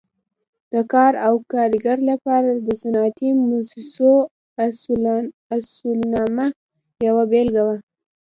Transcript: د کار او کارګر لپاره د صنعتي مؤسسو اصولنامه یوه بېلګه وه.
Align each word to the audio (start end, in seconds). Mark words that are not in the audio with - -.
د 0.73 0.75
کار 0.93 1.13
او 1.27 1.33
کارګر 1.51 1.97
لپاره 2.11 2.49
د 2.65 2.67
صنعتي 2.81 3.29
مؤسسو 3.47 4.11
اصولنامه 5.55 6.47
یوه 7.07 7.23
بېلګه 7.31 7.63
وه. 7.67 7.77